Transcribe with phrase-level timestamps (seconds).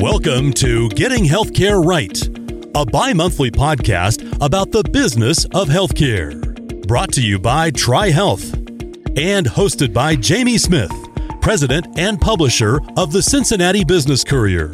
[0.00, 2.26] Welcome to Getting Healthcare Right,
[2.74, 6.40] a bi monthly podcast about the business of healthcare.
[6.86, 8.54] Brought to you by TriHealth
[9.18, 10.92] and hosted by Jamie Smith,
[11.42, 14.72] president and publisher of the Cincinnati Business Courier.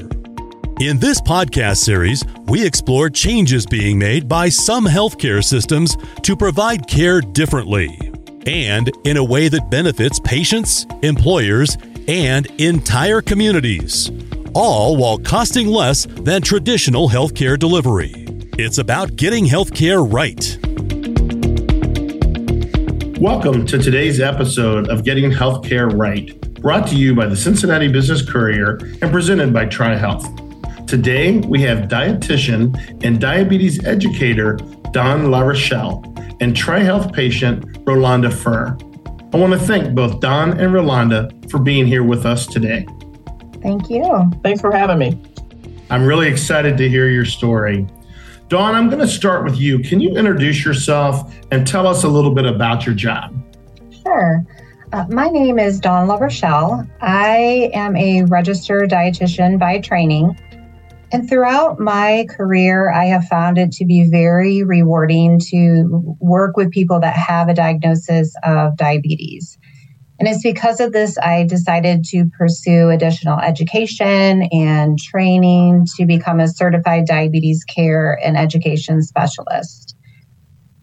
[0.80, 6.86] In this podcast series, we explore changes being made by some healthcare systems to provide
[6.86, 8.11] care differently
[8.46, 11.76] and in a way that benefits patients, employers,
[12.08, 14.10] and entire communities,
[14.54, 18.12] all while costing less than traditional healthcare delivery.
[18.58, 20.58] It's about getting healthcare right.
[23.20, 28.28] Welcome to today's episode of Getting Healthcare Right, brought to you by the Cincinnati Business
[28.28, 30.86] Courier and presented by TriHealth.
[30.88, 34.56] Today, we have dietitian and diabetes educator
[34.90, 36.11] Dawn LaRochelle
[36.42, 38.76] and TriHealth patient Rolanda Furr.
[39.32, 42.84] I want to thank both Dawn and Rolanda for being here with us today.
[43.62, 44.28] Thank you.
[44.42, 45.22] Thanks for having me.
[45.88, 47.86] I'm really excited to hear your story.
[48.48, 49.78] Dawn, I'm going to start with you.
[49.78, 53.32] Can you introduce yourself and tell us a little bit about your job?
[54.02, 54.44] Sure.
[54.92, 56.90] Uh, my name is Dawn LaRochelle.
[57.00, 60.36] I am a registered dietitian by training.
[61.12, 66.70] And throughout my career, I have found it to be very rewarding to work with
[66.70, 69.58] people that have a diagnosis of diabetes.
[70.18, 76.40] And it's because of this, I decided to pursue additional education and training to become
[76.40, 79.94] a certified diabetes care and education specialist.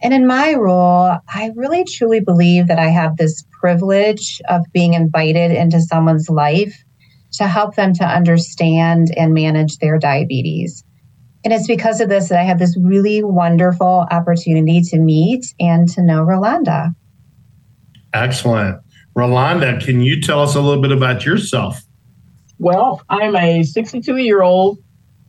[0.01, 4.93] And in my role, I really truly believe that I have this privilege of being
[4.93, 6.83] invited into someone's life
[7.33, 10.83] to help them to understand and manage their diabetes.
[11.43, 15.87] And it's because of this that I had this really wonderful opportunity to meet and
[15.89, 16.93] to know Rolanda.
[18.13, 18.81] Excellent.
[19.15, 21.81] Rolanda, can you tell us a little bit about yourself?
[22.57, 24.79] Well, I'm a 62 year old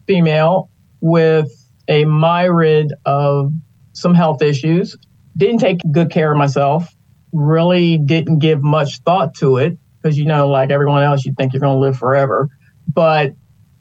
[0.07, 1.49] female with
[1.87, 3.53] a myriad of
[3.93, 4.97] some health issues.
[5.37, 6.89] Didn't take good care of myself,
[7.33, 11.53] really didn't give much thought to it because you know, like everyone else, you think
[11.53, 12.49] you're going to live forever.
[12.93, 13.35] But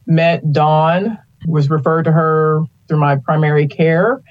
[0.05, 4.21] met Dawn, was referred to her through my primary care,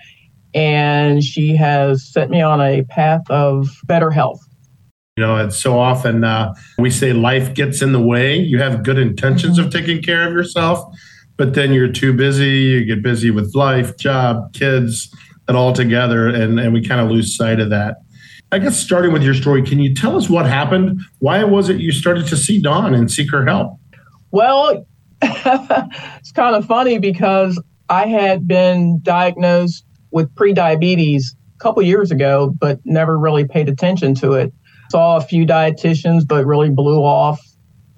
[0.55, 4.41] and she has set me on a path of better health.
[5.17, 8.37] You know, it's so often uh, we say life gets in the way.
[8.37, 10.85] You have good intentions of taking care of yourself,
[11.37, 12.51] but then you're too busy.
[12.51, 15.13] You get busy with life, job, kids,
[15.49, 17.97] it all together, and, and we kind of lose sight of that.
[18.51, 21.01] I guess starting with your story, can you tell us what happened?
[21.19, 23.79] Why was it you started to see Dawn and seek her help?
[24.31, 24.87] Well,
[25.23, 27.61] it's kind of funny because
[27.91, 31.25] I had been diagnosed with prediabetes
[31.57, 34.53] a couple years ago, but never really paid attention to it.
[34.91, 37.41] Saw a few dietitians, but really blew off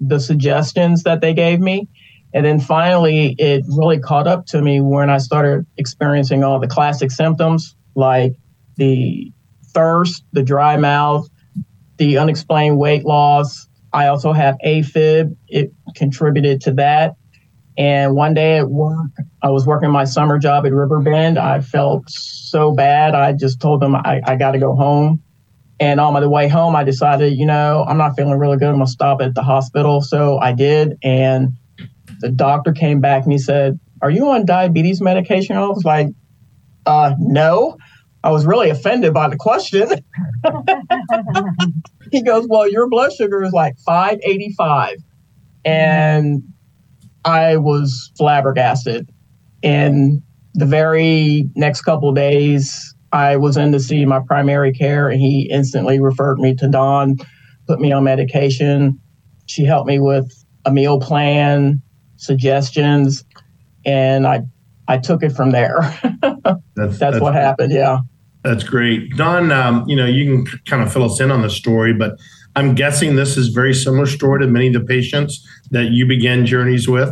[0.01, 1.87] the suggestions that they gave me.
[2.33, 6.67] And then finally, it really caught up to me when I started experiencing all the
[6.67, 8.33] classic symptoms like
[8.77, 9.31] the
[9.73, 11.27] thirst, the dry mouth,
[11.97, 13.67] the unexplained weight loss.
[13.93, 15.35] I also have AFib.
[15.47, 17.15] It contributed to that.
[17.77, 19.11] And one day at work,
[19.41, 21.37] I was working my summer job at Riverbend.
[21.37, 23.15] I felt so bad.
[23.15, 25.21] I just told them I, I got to go home.
[25.79, 28.67] And on my way home, I decided, you know, I'm not feeling really good.
[28.67, 30.01] I'm going to stop at the hospital.
[30.01, 30.97] So I did.
[31.01, 31.53] And
[32.19, 35.55] the doctor came back and he said, Are you on diabetes medication?
[35.55, 36.09] I was like,
[36.85, 37.77] uh, No.
[38.23, 39.89] I was really offended by the question.
[42.11, 44.97] he goes, Well, your blood sugar is like 585.
[45.65, 46.43] And
[47.25, 49.09] I was flabbergasted.
[49.63, 50.21] And
[50.53, 55.19] the very next couple of days, I was in to see my primary care, and
[55.19, 57.17] he instantly referred me to Dawn,
[57.67, 58.99] put me on medication.
[59.47, 60.31] She helped me with
[60.65, 61.81] a meal plan,
[62.17, 63.23] suggestions,
[63.85, 64.41] and I
[64.87, 65.77] I took it from there.
[66.01, 67.71] that's, that's, that's, what happened.
[67.71, 67.99] Yeah.
[68.43, 69.15] That's great.
[69.15, 69.51] Dawn.
[69.51, 72.17] um, you know, you can kind of fill us in on the story, but
[72.55, 76.45] I'm guessing this is very similar story to many of the patients that you began
[76.45, 77.09] journeys with.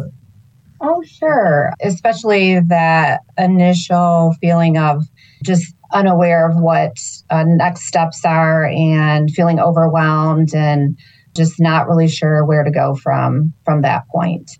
[0.81, 1.71] Oh, sure.
[1.81, 5.03] Especially that initial feeling of
[5.43, 6.97] just unaware of what
[7.29, 10.97] uh, next steps are and feeling overwhelmed and
[11.35, 14.51] just not really sure where to go from from that point.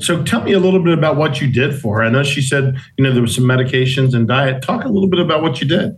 [0.00, 2.02] So tell me a little bit about what you did for her.
[2.02, 4.62] I know she said, you know, there was some medications and diet.
[4.62, 5.96] Talk a little bit about what you did.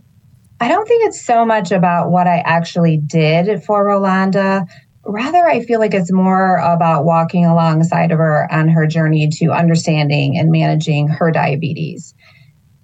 [0.59, 4.65] I don't think it's so much about what I actually did for Rolanda.
[5.05, 9.51] Rather, I feel like it's more about walking alongside of her on her journey to
[9.51, 12.13] understanding and managing her diabetes.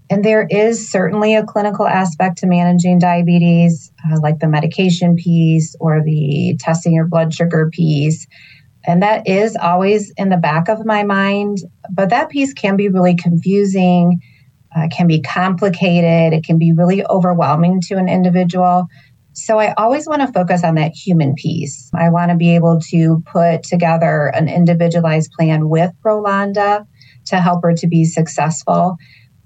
[0.10, 5.76] And there is certainly a clinical aspect to managing diabetes, uh, like the medication piece
[5.80, 8.26] or the testing your blood sugar piece.
[8.86, 11.60] And that is always in the back of my mind.
[11.92, 14.22] But that piece can be really confusing,
[14.76, 18.88] uh, can be complicated, it can be really overwhelming to an individual.
[19.34, 21.90] So I always want to focus on that human piece.
[21.96, 26.86] I want to be able to put together an individualized plan with Rolanda
[27.28, 28.98] to help her to be successful.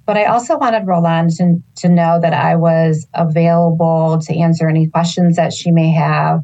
[0.06, 4.88] But I also wanted Rolanda to, to know that I was available to answer any
[4.88, 6.42] questions that she may have.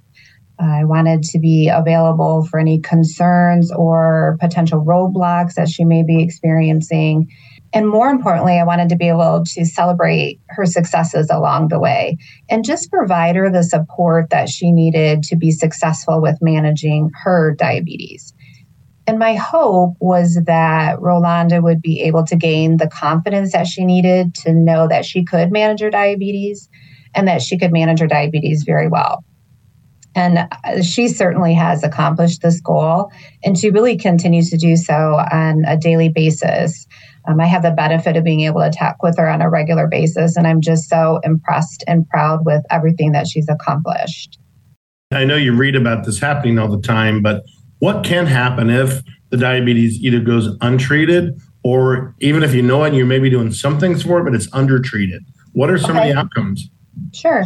[0.59, 6.21] I wanted to be available for any concerns or potential roadblocks that she may be
[6.21, 7.31] experiencing.
[7.71, 12.17] And more importantly, I wanted to be able to celebrate her successes along the way
[12.49, 17.55] and just provide her the support that she needed to be successful with managing her
[17.55, 18.33] diabetes.
[19.07, 23.85] And my hope was that Rolanda would be able to gain the confidence that she
[23.85, 26.69] needed to know that she could manage her diabetes
[27.15, 29.23] and that she could manage her diabetes very well.
[30.15, 30.39] And
[30.83, 33.11] she certainly has accomplished this goal,
[33.43, 34.93] and she really continues to do so
[35.31, 36.87] on a daily basis.
[37.27, 39.87] Um, I have the benefit of being able to talk with her on a regular
[39.87, 44.39] basis, and I'm just so impressed and proud with everything that she's accomplished.
[45.11, 47.43] I know you read about this happening all the time, but
[47.79, 52.89] what can happen if the diabetes either goes untreated or even if you know it,
[52.89, 55.23] and you may be doing some things for it, but it's undertreated?
[55.53, 56.09] What are some okay.
[56.09, 56.69] of the outcomes?
[57.13, 57.43] Sure.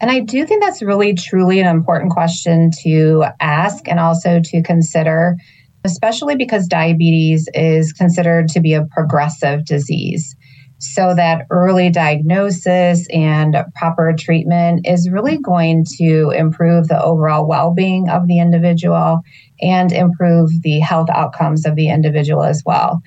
[0.00, 4.62] And I do think that's really truly an important question to ask and also to
[4.62, 5.36] consider
[5.84, 10.36] especially because diabetes is considered to be a progressive disease.
[10.82, 17.74] So, that early diagnosis and proper treatment is really going to improve the overall well
[17.74, 19.20] being of the individual
[19.60, 23.02] and improve the health outcomes of the individual as well.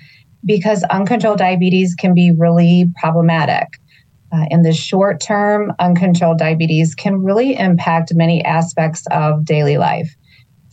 [0.46, 3.80] Because uncontrolled diabetes can be really problematic.
[4.34, 10.16] Uh, in the short term, uncontrolled diabetes can really impact many aspects of daily life.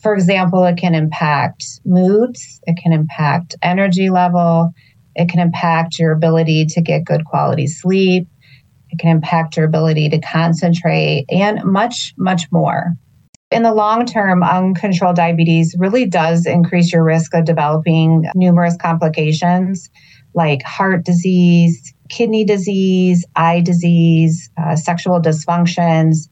[0.02, 4.72] For example, it can impact moods, it can impact energy level,
[5.14, 8.26] it can impact your ability to get good quality sleep,
[8.88, 12.94] it can impact your ability to concentrate, and much, much more.
[13.50, 19.90] In the long term, uncontrolled diabetes really does increase your risk of developing numerous complications
[20.34, 26.28] like heart disease, kidney disease, eye disease, uh, sexual dysfunctions,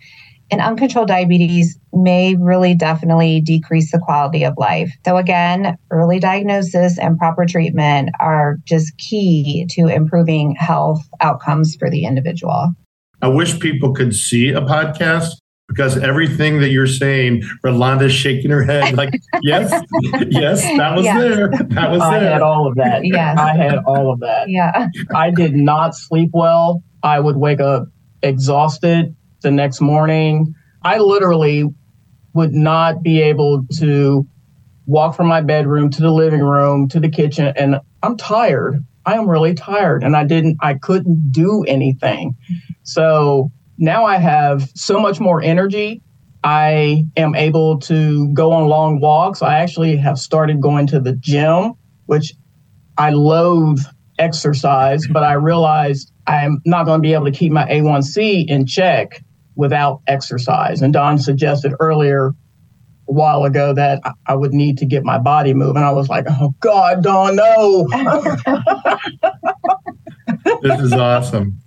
[0.50, 4.90] and uncontrolled diabetes may really definitely decrease the quality of life.
[5.04, 11.90] So, again, early diagnosis and proper treatment are just key to improving health outcomes for
[11.90, 12.72] the individual.
[13.20, 15.36] I wish people could see a podcast
[15.68, 19.10] because everything that you're saying, Rolanda's shaking her head like,
[19.42, 19.70] yes,
[20.28, 21.20] yes, that was yes.
[21.20, 21.48] there.
[21.48, 22.30] That was I there.
[22.30, 23.04] I had all of that.
[23.08, 23.38] Yes.
[23.38, 24.48] I had all of that.
[24.48, 24.88] Yeah.
[25.14, 26.82] I did not sleep well.
[27.02, 27.88] I would wake up
[28.22, 30.54] exhausted the next morning.
[30.82, 31.64] I literally
[32.34, 34.26] would not be able to
[34.86, 38.84] walk from my bedroom to the living room to the kitchen and I'm tired.
[39.04, 42.36] I am really tired and I didn't I couldn't do anything.
[42.82, 46.02] So now I have so much more energy.
[46.44, 49.42] I am able to go on long walks.
[49.42, 51.72] I actually have started going to the gym,
[52.06, 52.34] which
[52.96, 53.80] I loathe
[54.18, 58.66] exercise, but I realized I'm not going to be able to keep my A1C in
[58.66, 59.22] check
[59.54, 60.82] without exercise.
[60.82, 62.32] And Dawn suggested earlier
[63.08, 65.82] a while ago that I would need to get my body moving.
[65.82, 67.88] I was like, oh God, Dawn, no.
[70.62, 71.58] this is awesome.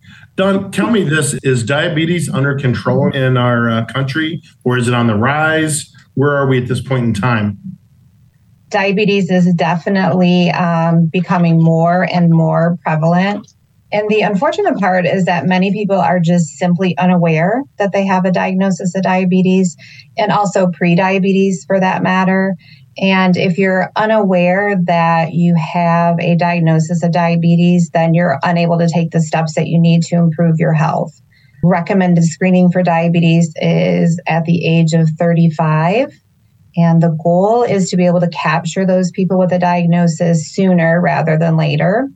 [0.42, 4.94] Dawn, tell me this is diabetes under control in our uh, country or is it
[4.96, 5.94] on the rise?
[6.16, 7.60] Where are we at this point in time?
[8.70, 13.54] Diabetes is definitely um, becoming more and more prevalent
[13.92, 18.24] and the unfortunate part is that many people are just simply unaware that they have
[18.24, 19.76] a diagnosis of diabetes
[20.18, 22.56] and also pre-diabetes for that matter.
[22.98, 28.90] And if you're unaware that you have a diagnosis of diabetes, then you're unable to
[28.90, 31.14] take the steps that you need to improve your health.
[31.64, 36.14] Recommended screening for diabetes is at the age of 35.
[36.76, 41.00] And the goal is to be able to capture those people with a diagnosis sooner
[41.02, 42.10] rather than later.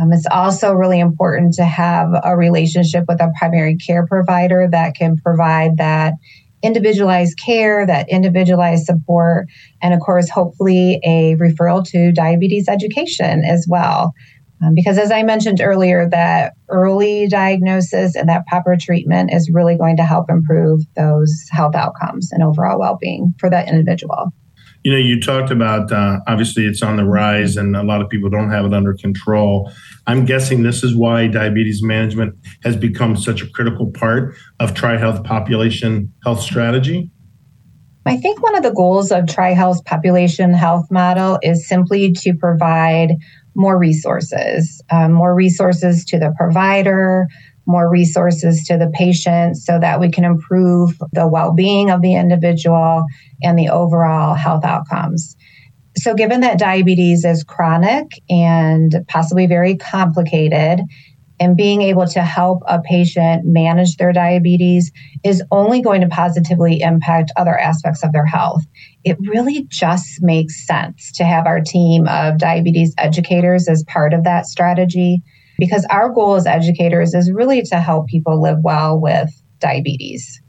[0.00, 4.94] Um, it's also really important to have a relationship with a primary care provider that
[4.94, 6.14] can provide that
[6.62, 9.46] individualized care, that individualized support,
[9.82, 14.14] and of course, hopefully, a referral to diabetes education as well.
[14.62, 19.76] Um, because as I mentioned earlier, that early diagnosis and that proper treatment is really
[19.76, 24.32] going to help improve those health outcomes and overall well being for that individual.
[24.84, 28.08] You know, you talked about uh, obviously it's on the rise and a lot of
[28.08, 29.70] people don't have it under control.
[30.06, 35.24] I'm guessing this is why diabetes management has become such a critical part of TriHealth
[35.24, 37.10] population health strategy.
[38.06, 43.16] I think one of the goals of TriHealth's population health model is simply to provide
[43.54, 47.26] more resources, um, more resources to the provider,
[47.68, 52.14] more resources to the patient so that we can improve the well being of the
[52.14, 53.04] individual
[53.42, 55.36] and the overall health outcomes.
[55.96, 60.80] So, given that diabetes is chronic and possibly very complicated,
[61.40, 64.90] and being able to help a patient manage their diabetes
[65.24, 68.64] is only going to positively impact other aspects of their health.
[69.04, 74.24] It really just makes sense to have our team of diabetes educators as part of
[74.24, 75.22] that strategy
[75.58, 80.40] because our goal as educators is really to help people live well with diabetes.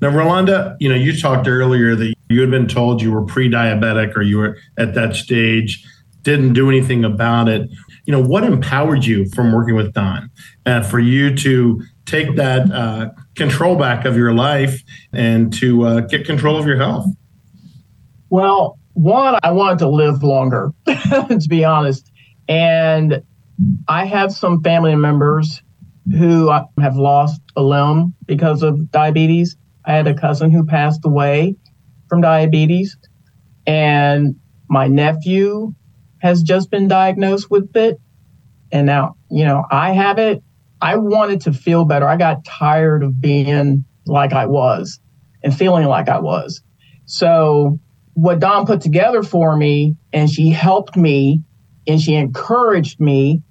[0.00, 4.14] Now, Rolanda, you know, you talked earlier that you had been told you were pre-diabetic
[4.14, 5.84] or you were at that stage,
[6.22, 7.70] didn't do anything about it.
[8.04, 10.30] You know, what empowered you from working with Dawn
[10.66, 16.00] uh, for you to take that uh, control back of your life and to uh,
[16.00, 17.06] get control of your health?
[18.28, 22.10] Well, one, I wanted to live longer, to be honest.
[22.48, 23.22] And
[23.88, 25.62] I have some family members
[26.10, 29.56] who have lost a limb because of diabetes.
[29.84, 31.56] I had a cousin who passed away
[32.08, 32.96] from diabetes,
[33.66, 34.36] and
[34.68, 35.74] my nephew
[36.18, 38.00] has just been diagnosed with it.
[38.72, 40.42] And now, you know, I have it.
[40.80, 42.06] I wanted to feel better.
[42.06, 45.00] I got tired of being like I was
[45.42, 46.62] and feeling like I was.
[47.06, 47.80] So,
[48.14, 51.42] what Dawn put together for me, and she helped me
[51.86, 53.42] and she encouraged me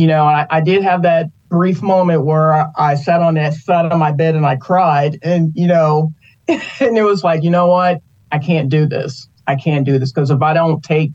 [0.00, 3.52] you know, I, I did have that brief moment where I, I sat on that
[3.52, 5.18] side of my bed and I cried.
[5.22, 6.14] And, you know,
[6.48, 8.00] and it was like, you know what?
[8.32, 9.28] I can't do this.
[9.46, 11.10] I can't do this because if I don't take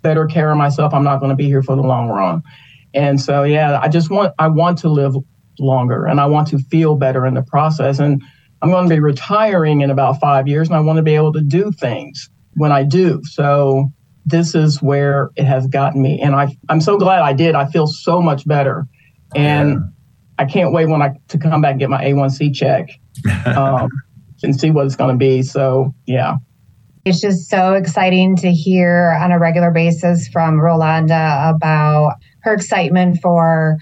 [0.00, 2.42] better care of myself, I'm not going to be here for the long run.
[2.92, 5.14] And so, yeah, I just want, I want to live
[5.60, 8.00] longer and I want to feel better in the process.
[8.00, 8.20] And
[8.62, 11.32] I'm going to be retiring in about five years and I want to be able
[11.34, 13.20] to do things when I do.
[13.26, 13.92] So
[14.24, 16.20] this is where it has gotten me.
[16.20, 17.54] And I, I'm so glad I did.
[17.54, 18.86] I feel so much better.
[19.34, 19.78] And yeah.
[20.38, 22.90] I can't wait when I to come back and get my A1C check
[23.46, 23.88] um,
[24.42, 25.42] and see what it's going to be.
[25.42, 26.36] So, yeah.
[27.04, 33.18] It's just so exciting to hear on a regular basis from Rolanda about her excitement
[33.20, 33.78] for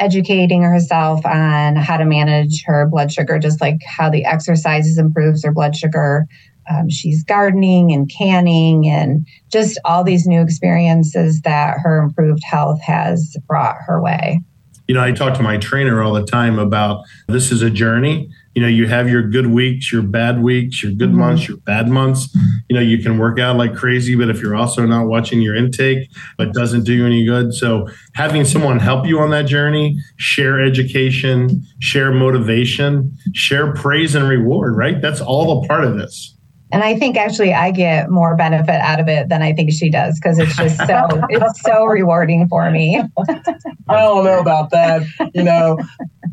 [0.00, 5.44] educating herself on how to manage her blood sugar, just like how the exercises improves
[5.44, 6.26] her blood sugar.
[6.70, 12.80] Um, she's gardening and canning and just all these new experiences that her improved health
[12.82, 14.40] has brought her way.
[14.86, 18.30] You know, I talk to my trainer all the time about this is a journey.
[18.54, 21.18] You know, you have your good weeks, your bad weeks, your good mm-hmm.
[21.18, 22.28] months, your bad months.
[22.68, 25.56] You know, you can work out like crazy, but if you're also not watching your
[25.56, 27.54] intake, it doesn't do you any good.
[27.54, 34.28] So, having someone help you on that journey, share education, share motivation, share praise and
[34.28, 35.00] reward, right?
[35.00, 36.33] That's all a part of this.
[36.74, 39.88] And I think actually I get more benefit out of it than I think she
[39.88, 43.00] does because it's just so it's so rewarding for me.
[43.88, 45.02] I don't know about that,
[45.34, 45.78] you know,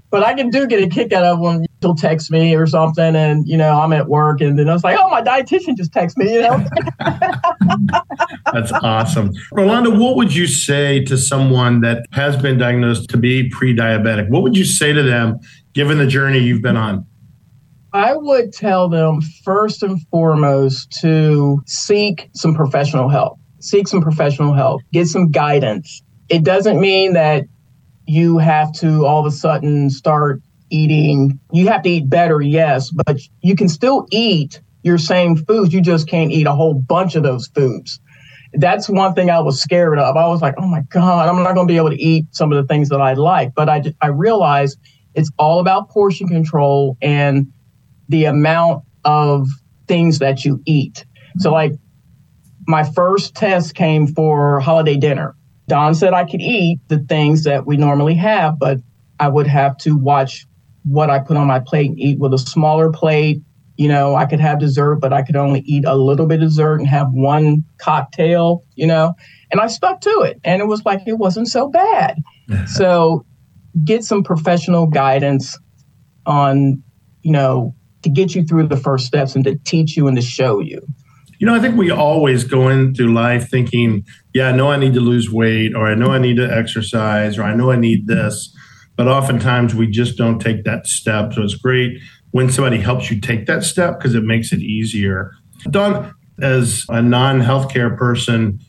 [0.10, 3.16] but I can do get a kick out of when she'll text me or something,
[3.16, 5.94] and you know I'm at work, and then I was like, oh, my dietitian just
[5.94, 6.66] texted me, you know.
[8.52, 9.96] That's awesome, Rolanda.
[9.96, 14.28] What would you say to someone that has been diagnosed to be pre-diabetic?
[14.30, 15.40] What would you say to them,
[15.74, 17.06] given the journey you've been on?
[17.94, 23.38] I would tell them first and foremost to seek some professional help.
[23.60, 24.82] Seek some professional help.
[24.94, 26.02] Get some guidance.
[26.30, 27.44] It doesn't mean that
[28.08, 31.38] you have to all of a sudden start eating.
[31.52, 35.74] You have to eat better, yes, but you can still eat your same foods.
[35.74, 38.00] You just can't eat a whole bunch of those foods.
[38.54, 40.16] That's one thing I was scared of.
[40.16, 42.52] I was like, oh my God, I'm not going to be able to eat some
[42.52, 43.54] of the things that I like.
[43.54, 44.80] But I, I realized
[45.14, 47.52] it's all about portion control and
[48.12, 49.48] the amount of
[49.88, 51.06] things that you eat.
[51.38, 51.74] So, like,
[52.68, 55.36] my first test came for holiday dinner.
[55.68, 58.80] Dawn said I could eat the things that we normally have, but
[59.20, 60.46] I would have to watch
[60.84, 63.42] what I put on my plate and eat with a smaller plate.
[63.78, 66.50] You know, I could have dessert, but I could only eat a little bit of
[66.50, 69.14] dessert and have one cocktail, you know,
[69.52, 70.40] and I stuck to it.
[70.44, 72.22] And it was like, it wasn't so bad.
[72.68, 73.26] so
[73.86, 75.58] get some professional guidance
[76.26, 76.84] on,
[77.22, 80.22] you know, to get you through the first steps and to teach you and to
[80.22, 80.82] show you.
[81.40, 84.94] You know, I think we always go into life thinking, yeah, I know I need
[84.94, 88.06] to lose weight, or I know I need to exercise, or I know I need
[88.06, 88.56] this.
[88.96, 91.34] But oftentimes we just don't take that step.
[91.34, 95.32] So it's great when somebody helps you take that step because it makes it easier.
[95.70, 98.60] Dawn, as a non healthcare person,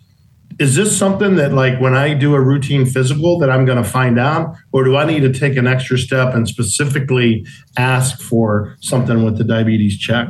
[0.63, 3.89] is this something that like when I do a routine physical that I'm going to
[3.89, 7.45] find out, or do I need to take an extra step and specifically
[7.77, 10.29] ask for something with the diabetes check?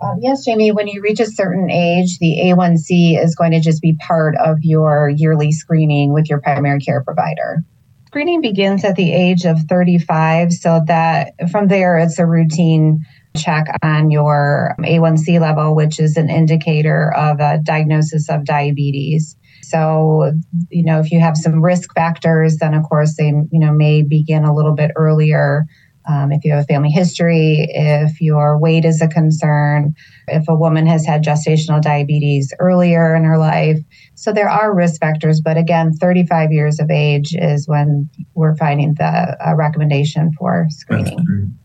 [0.00, 3.80] Uh, yes, Jamie, when you reach a certain age, the A1C is going to just
[3.80, 7.64] be part of your yearly screening with your primary care provider.
[8.08, 13.04] Screening begins at the age of 35, so that from there it's a routine
[13.38, 19.36] check on your A1C level, which is an indicator of a diagnosis of diabetes.
[19.62, 20.32] So,
[20.70, 24.02] you know, if you have some risk factors, then of course they, you know, may
[24.02, 25.66] begin a little bit earlier.
[26.08, 29.94] Um, if you have a family history, if your weight is a concern,
[30.26, 33.78] if a woman has had gestational diabetes earlier in her life.
[34.14, 38.94] So there are risk factors, but again, 35 years of age is when we're finding
[38.94, 41.58] the uh, recommendation for screening.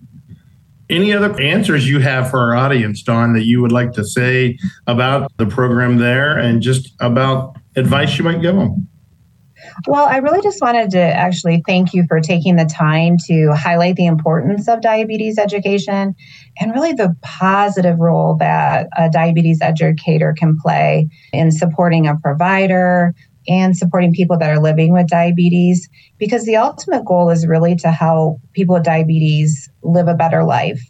[0.90, 4.58] Any other answers you have for our audience, Dawn, that you would like to say
[4.86, 8.88] about the program there and just about advice you might give them?
[9.88, 13.96] Well, I really just wanted to actually thank you for taking the time to highlight
[13.96, 16.16] the importance of diabetes education
[16.60, 23.16] and really the positive role that a diabetes educator can play in supporting a provider
[23.48, 27.92] and supporting people that are living with diabetes because the ultimate goal is really to
[27.92, 30.82] help people with diabetes live a better life.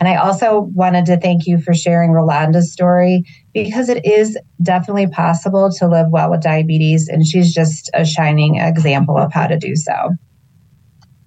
[0.00, 3.22] And I also wanted to thank you for sharing Rolanda's story
[3.54, 8.56] because it is definitely possible to live well with diabetes, and she's just a shining
[8.56, 9.92] example of how to do so.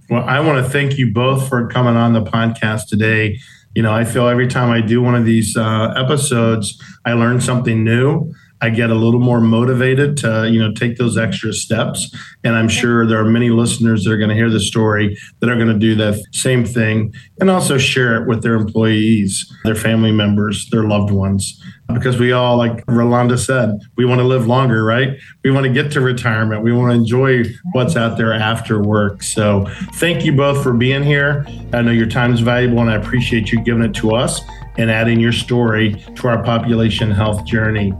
[0.09, 3.39] Well, I want to thank you both for coming on the podcast today.
[3.75, 7.39] You know, I feel every time I do one of these uh, episodes, I learn
[7.39, 8.31] something new.
[8.61, 12.15] I get a little more motivated to, you know, take those extra steps.
[12.43, 15.49] And I'm sure there are many listeners that are going to hear the story that
[15.49, 19.75] are going to do the same thing and also share it with their employees, their
[19.75, 21.61] family members, their loved ones.
[21.93, 25.19] Because we all, like Rolanda said, we want to live longer, right?
[25.43, 26.63] We want to get to retirement.
[26.63, 27.43] We want to enjoy
[27.73, 29.21] what's out there after work.
[29.21, 31.45] So thank you both for being here.
[31.73, 34.41] I know your time is valuable and I appreciate you giving it to us
[34.77, 37.93] and adding your story to our population health journey.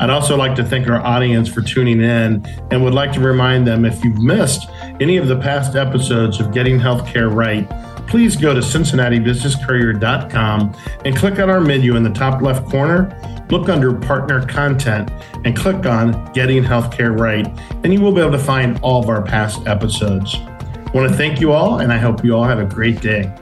[0.00, 3.66] I'd also like to thank our audience for tuning in and would like to remind
[3.66, 4.68] them if you've missed
[5.00, 7.68] any of the past episodes of Getting Healthcare Right,
[8.06, 13.16] please go to CincinnatiBusinessCourier.com and click on our menu in the top left corner.
[13.50, 15.10] Look under Partner Content
[15.44, 17.46] and click on Getting Healthcare Right,
[17.84, 20.34] and you will be able to find all of our past episodes.
[20.34, 23.32] I want to thank you all, and I hope you all have a great day.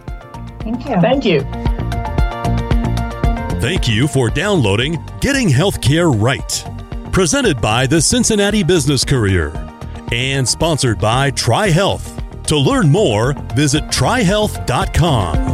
[0.61, 1.01] Thank you.
[1.01, 1.64] Thank you.
[3.65, 9.53] Thank you for downloading Getting Healthcare Right, presented by the Cincinnati Business Courier
[10.13, 12.45] and sponsored by TriHealth.
[12.49, 15.54] To learn more, visit trihealth.com.